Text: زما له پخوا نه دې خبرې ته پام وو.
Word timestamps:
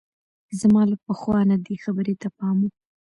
زما 0.59 0.83
له 0.91 0.97
پخوا 1.05 1.39
نه 1.49 1.55
دې 1.65 1.75
خبرې 1.83 2.15
ته 2.21 2.27
پام 2.37 2.57
وو. 2.63 2.69